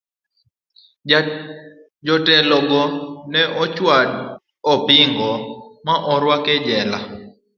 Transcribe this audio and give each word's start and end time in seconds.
Jotelo 2.05 2.57
go 2.69 2.81
ne 3.31 3.41
ochwad 3.61 4.09
opingo 4.71 5.31
ma 5.85 5.93
orwak 6.13 6.45
e 6.55 6.57
jela. 6.65 6.99